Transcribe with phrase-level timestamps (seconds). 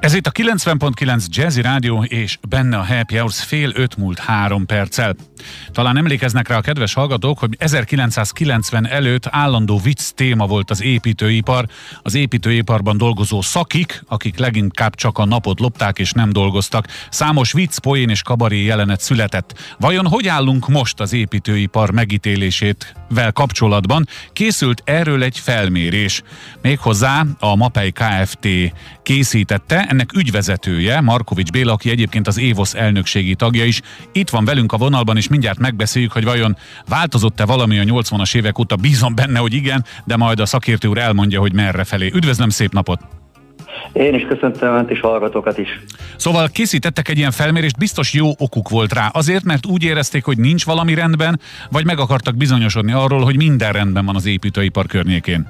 [0.00, 4.66] Ez itt a 90.9 Jazzy Rádió, és benne a Happy Hours fél öt múlt három
[4.66, 5.14] perccel.
[5.72, 11.66] Talán emlékeznek rá a kedves hallgatók, hogy 1990 előtt állandó vicc téma volt az építőipar,
[12.02, 16.86] az építőiparban dolgozó szakik, akik leginkább csak a napot lopták és nem dolgoztak.
[17.10, 19.74] Számos vicc, poén és kabaré jelenet született.
[19.78, 24.08] Vajon hogy állunk most az építőipar megítélését vel kapcsolatban?
[24.32, 26.22] Készült erről egy felmérés.
[26.62, 28.48] Méghozzá a Mapei Kft.
[29.02, 33.80] készítette, ennek ügyvezetője, Markovics Béla, aki egyébként az Évosz elnökségi tagja is.
[34.12, 36.56] Itt van velünk a vonalban, és mindjárt megbeszéljük, hogy vajon
[36.88, 38.76] változott-e valami a 80-as évek óta.
[38.76, 42.10] Bízom benne, hogy igen, de majd a szakértő úr elmondja, hogy merre felé.
[42.14, 43.00] Üdvözlöm, szép napot!
[43.92, 45.68] Én is köszöntöm Önt és hallgatókat is.
[46.16, 49.06] Szóval készítettek egy ilyen felmérést, biztos jó okuk volt rá.
[49.12, 53.72] Azért, mert úgy érezték, hogy nincs valami rendben, vagy meg akartak bizonyosodni arról, hogy minden
[53.72, 55.46] rendben van az építőipar környékén.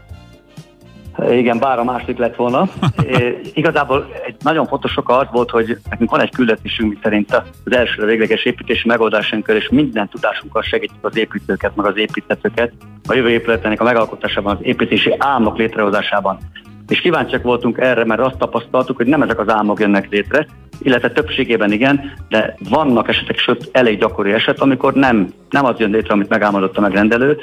[1.27, 2.68] Igen, bár a második lett volna.
[3.08, 7.42] É, igazából egy nagyon fontos oka az volt, hogy nekünk van egy küldetésünk, mi szerint
[7.64, 12.73] az első végleges építési megoldásunk és minden tudásunkkal segítjük az építőket, meg az építetőket
[13.09, 16.38] a jövő épületének a megalkotásában, az építési álmok létrehozásában.
[16.88, 20.46] És kíváncsiak voltunk erre, mert azt tapasztaltuk, hogy nem ezek az álmok jönnek létre,
[20.82, 25.90] illetve többségében igen, de vannak esetek, sőt elég gyakori eset, amikor nem, nem az jön
[25.90, 27.38] létre, amit megálmodott a megrendelő,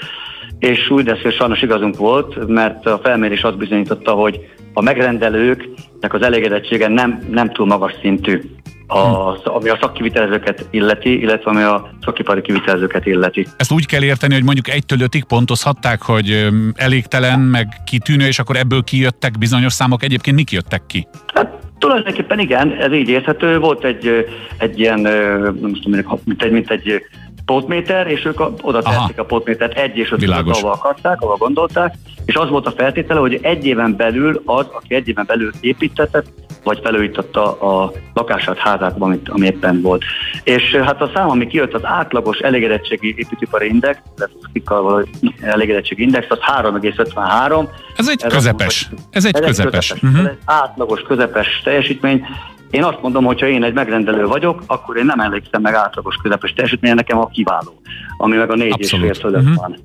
[0.59, 4.39] és úgy lesz, hogy sajnos igazunk volt, mert a felmérés azt bizonyította, hogy
[4.73, 8.41] a megrendelőknek az elégedettsége nem, nem túl magas szintű,
[8.87, 8.97] a,
[9.43, 13.47] ami a szakkivitelezőket illeti, illetve ami a szakipari kivitelezőket illeti.
[13.57, 18.55] Ezt úgy kell érteni, hogy mondjuk egytől ötig pontozhatták, hogy elégtelen, meg kitűnő, és akkor
[18.55, 20.03] ebből kijöttek bizonyos számok.
[20.03, 21.07] Egyébként mik jöttek ki?
[21.33, 23.59] Hát tulajdonképpen igen, ez így érthető.
[23.59, 24.25] Volt egy,
[24.57, 27.01] egy ilyen, nem tudom, mint egy, mint egy
[27.45, 31.93] potméter, és ők oda tették a potmétert egy és öt ahova akarták, ahova gondolták,
[32.25, 36.25] és az volt a feltétele, hogy egy éven belül az, aki egy éven belül építetett,
[36.63, 40.03] vagy felújította a lakását, házát, amit, ami éppen volt.
[40.43, 45.05] És hát a szám, ami kijött, az átlagos elégedettségi építőipari index, illetve
[45.41, 47.67] elégedettségi index, az 3,53.
[47.95, 48.89] Ez egy ez közepes.
[48.91, 49.91] Az, ez egy ez közepes.
[49.91, 50.21] Egy közepes.
[50.21, 50.37] Uh-huh.
[50.45, 52.25] Átlagos, közepes teljesítmény.
[52.69, 56.15] Én azt mondom, hogy ha én egy megrendelő vagyok, akkor én nem emlékszem meg átlagos
[56.15, 57.81] közepes teljesítmény, nekem a kiváló,
[58.17, 59.05] ami meg a négy Abszolút.
[59.05, 59.55] és fél fölött uh-huh.
[59.55, 59.77] van.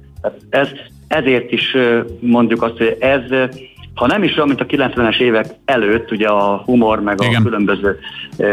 [0.50, 0.68] Ez,
[1.08, 1.76] ezért is
[2.20, 3.22] mondjuk azt, hogy ez
[3.94, 7.40] ha nem is olyan, mint a 90-es évek előtt, ugye a humor, meg Igen.
[7.40, 7.98] a különböző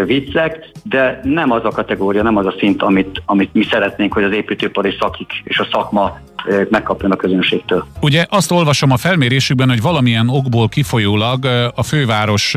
[0.05, 4.23] viccek, de nem az a kategória, nem az a szint, amit, amit mi szeretnénk, hogy
[4.23, 6.19] az építőipari szakik és a szakma
[6.69, 7.85] megkapjon a közönségtől.
[8.01, 12.55] Ugye azt olvasom a felmérésükben, hogy valamilyen okból kifolyólag a főváros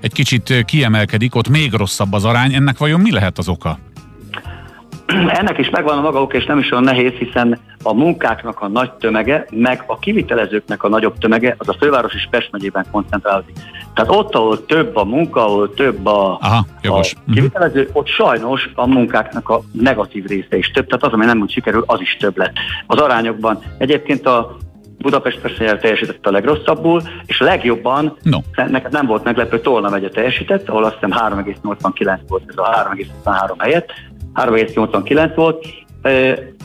[0.00, 2.54] egy kicsit kiemelkedik, ott még rosszabb az arány.
[2.54, 3.78] Ennek vajon mi lehet az oka?
[5.38, 8.68] Ennek is megvan a maga oka, és nem is olyan nehéz, hiszen a munkáknak a
[8.68, 13.56] nagy tömege, meg a kivitelezőknek a nagyobb tömege, az a főváros és Pest megyében koncentrálódik.
[13.94, 17.14] Tehát ott, ahol több a munka, ahol több a, Aha, jogos.
[17.14, 17.34] a mhm.
[17.34, 21.50] kivitelező, ott sajnos a munkáknak a negatív része is több, tehát az, ami nem úgy
[21.50, 22.54] sikerül, az is több lett.
[22.86, 24.56] Az arányokban egyébként a
[24.98, 28.38] Budapest persze teljesített a legrosszabbul, és legjobban, no.
[28.54, 32.88] neked nem volt meglepő, Tolna megye teljesített, ahol azt hiszem 3,89 volt ez a
[33.24, 33.92] 3,23 helyett,
[34.36, 35.66] 3,89 volt,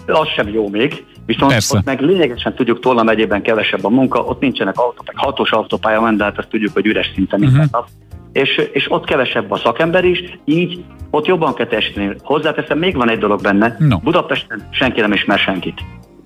[0.08, 1.78] az sem jó még, viszont Persze.
[1.78, 6.18] ott meg lényegesen tudjuk Tolna megyében kevesebb a munka, ott nincsenek autópályák, hatos autópálya van,
[6.18, 7.52] de hát azt tudjuk, hogy üres szinte uh-huh.
[7.52, 7.88] minden nap.
[8.32, 12.16] És, és ott kevesebb a szakember is, így ott jobban kell teljesíteni.
[12.22, 13.98] Hozzáteszem, még van egy dolog benne, no.
[13.98, 15.82] Budapesten senki nem ismer senkit.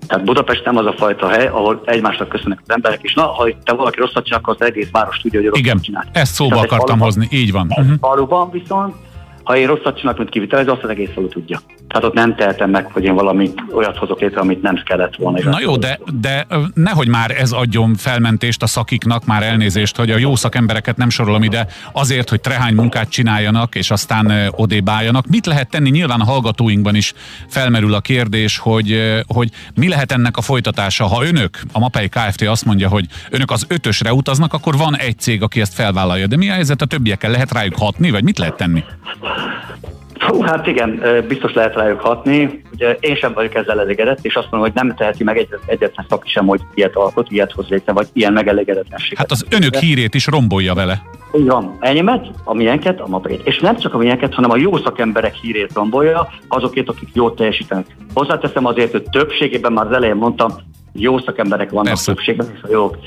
[0.06, 3.48] Tehát Budapest nem az a fajta hely, ahol egymásnak köszönnek az emberek, és na, ha
[3.64, 6.04] te valaki rosszat csinál, akkor az egész város tudja, hogy rosszat Igen, csinál.
[6.12, 7.66] ezt szóba Tehát akartam hozni, így van.
[7.70, 7.98] Uh-huh.
[8.00, 8.94] Faluban viszont
[9.46, 11.60] ha én rosszat csinálok, mint kivitelező, azt az egész falu tudja.
[11.88, 15.50] Tehát ott nem tehetem meg, hogy én valami olyat hozok létre, amit nem kellett volna.
[15.50, 20.18] Na jó, de, de nehogy már ez adjon felmentést a szakiknak, már elnézést, hogy a
[20.18, 25.26] jó szakembereket nem sorolom ide, azért, hogy trehány munkát csináljanak, és aztán odébáljanak.
[25.26, 25.90] Mit lehet tenni?
[25.90, 27.12] Nyilván a hallgatóinkban is
[27.48, 31.04] felmerül a kérdés, hogy, hogy mi lehet ennek a folytatása.
[31.06, 32.42] Ha önök, a Mapei Kft.
[32.42, 36.26] azt mondja, hogy önök az ötösre utaznak, akkor van egy cég, aki ezt felvállalja.
[36.26, 37.30] De mi a helyzet a többiekkel?
[37.30, 38.84] Lehet rájuk hatni, vagy mit lehet tenni?
[40.26, 42.62] Hú, hát igen, biztos lehet rájuk hatni.
[42.72, 46.06] Ugye én sem vagyok ezzel elégedett, és azt mondom, hogy nem teheti meg egy, egyetlen
[46.08, 49.16] szaki sem, hogy ilyet alkot, ilyet hoz létre, vagy ilyen megelégedetlenség.
[49.16, 51.02] Hát az önök hírét is rombolja vele.
[51.38, 51.76] Így van.
[51.80, 53.40] Enyémet, a miénket, a mapét.
[53.44, 57.86] És nem csak a miénket, hanem a jó szakemberek hírét rombolja, azokét, akik jól teljesítenek.
[58.14, 60.52] Hozzáteszem azért, hogy többségében már az elején mondtam,
[60.92, 62.12] jó szakemberek vannak Persze.
[62.12, 62.98] többségben, és a jók.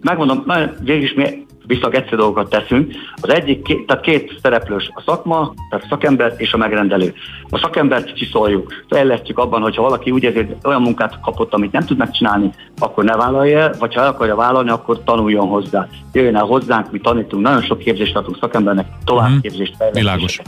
[0.00, 0.44] Megmondom,
[0.80, 2.92] végülis mi viszont egyszerű dolgokat teszünk.
[3.20, 7.14] Az egyik, tehát két szereplős a szakma, tehát a szakember és a megrendelő.
[7.50, 11.96] A szakembert csiszoljuk, fejlesztjük abban, hogyha valaki úgy érzi, olyan munkát kapott, amit nem tud
[11.96, 15.88] megcsinálni, akkor ne vállalja vagy ha el akarja vállalni, akkor tanuljon hozzá.
[16.12, 19.92] Jöjjön el hozzánk, mi tanítunk, nagyon sok képzést adunk szakembernek, továbbképzést, mhm.
[19.92, 20.40] Világos.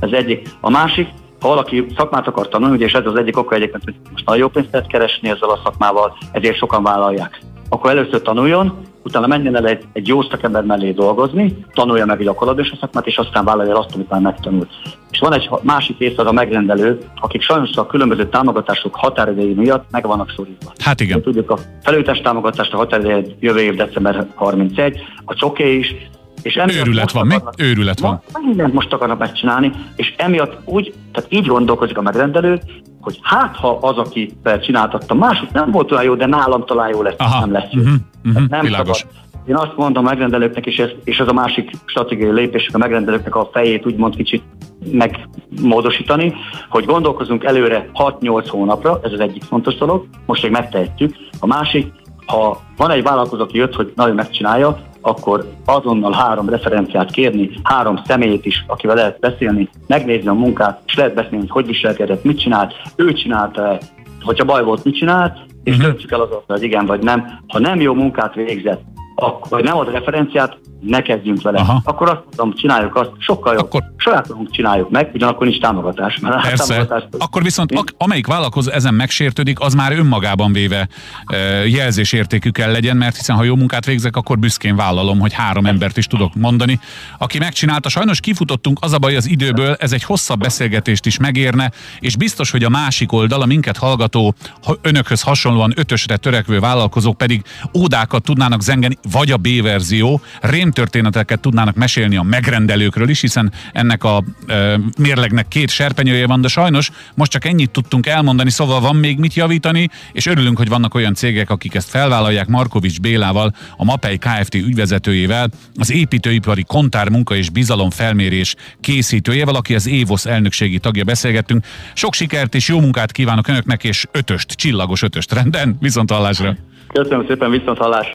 [0.00, 0.48] Ez egyik.
[0.60, 1.08] A másik,
[1.40, 4.48] ha valaki szakmát akar tanulni, és ez az egyik oka egyébként, hogy most nagyon jó
[4.48, 7.40] pénzt lehet keresni ezzel a szakmával, ezért sokan vállalják.
[7.68, 12.68] Akkor először tanuljon, utána menjen el egy, egy jó szakember mellé dolgozni, tanulja meg gyakorlatban
[12.72, 14.68] a szakmát, és aztán vállalja el azt, amit már megtanult.
[15.10, 19.90] És van egy másik része az a megrendelő, akik sajnos a különböző támogatások határidei miatt
[19.90, 20.72] meg vannak szorítva.
[20.78, 21.22] Hát igen.
[21.22, 25.94] Tudjuk, a felültes támogatást a határideje jövő év december 31, a csoké is,
[26.42, 27.34] és Őrület van, mi?
[27.58, 28.20] Őrület van.
[28.40, 32.60] Mindent most akarnak megcsinálni, és emiatt úgy, tehát így gondolkozik a megrendelő,
[33.06, 37.02] hogy hát ha az, aki csináltatta, másik nem volt olyan jó, de nálam talán jó
[37.02, 37.40] lesz, Aha.
[37.40, 37.82] nem lesz jó.
[38.26, 38.48] Uh-huh.
[38.48, 38.98] Nem Világos.
[38.98, 39.14] Szabad.
[39.46, 43.34] Én azt mondom a megrendelőknek, és ez, és ez a másik stratégiai lépés, a megrendelőknek
[43.34, 44.42] a fejét úgymond kicsit
[44.90, 46.34] megmódosítani,
[46.68, 51.14] hogy gondolkozunk előre 6-8 hónapra, ez az egyik fontos dolog, most még megtehetjük.
[51.40, 51.92] A másik,
[52.26, 58.00] ha van egy vállalkozó, aki jött, hogy nagyon megcsinálja, akkor azonnal három referenciát kérni, három
[58.06, 62.40] személyt is, akivel lehet beszélni, megnézni a munkát, és lehet beszélni, hogy hogy viselkedett, mit
[62.40, 63.78] csinált, ő csinálta
[64.26, 65.90] hogyha baj volt, mit csinált, és uh-huh.
[65.90, 67.40] döntsük el azonnal, hogy igen vagy nem.
[67.46, 68.82] Ha nem jó munkát végzett,
[69.14, 71.58] akkor nem ad referenciát, ne kezdjünk vele.
[71.58, 71.80] Aha.
[71.84, 73.64] Akkor azt mondom, csináljuk azt, sokkal jobb.
[73.64, 73.82] Akkor...
[73.96, 76.18] Saját magunk csináljuk meg, ugyanakkor nincs támogatás.
[76.18, 76.74] Mert Persze.
[76.74, 77.02] Támogatás...
[77.18, 80.88] Akkor viszont a, amelyik vállalkozó ezen megsértődik, az már önmagában véve
[81.26, 81.36] e,
[81.66, 85.96] jelzésértékű kell legyen, mert hiszen ha jó munkát végzek, akkor büszkén vállalom, hogy három embert
[85.96, 86.80] is tudok mondani.
[87.18, 91.70] Aki megcsinálta, sajnos kifutottunk, az a baj az időből, ez egy hosszabb beszélgetést is megérne,
[92.00, 94.34] és biztos, hogy a másik oldal, a minket hallgató,
[94.82, 97.42] önökhöz hasonlóan ötösre törekvő vállalkozók pedig
[97.74, 100.20] ódákat tudnának zengeni, vagy a B-verzió,
[100.66, 106.48] rémtörténeteket tudnának mesélni a megrendelőkről is, hiszen ennek a e, mérlegnek két serpenyője van, de
[106.48, 110.94] sajnos most csak ennyit tudtunk elmondani, szóval van még mit javítani, és örülünk, hogy vannak
[110.94, 114.54] olyan cégek, akik ezt felvállalják, Markovics Bélával, a Mapei Kft.
[114.54, 121.64] ügyvezetőjével, az építőipari kontár munka és bizalom felmérés készítőjével, aki az Évosz elnökségi tagja beszélgettünk.
[121.94, 126.56] Sok sikert és jó munkát kívánok önöknek, és ötöst, csillagos ötöst renden, viszont hallásra.
[126.92, 128.04] Köszönöm szépen, viszont hallás.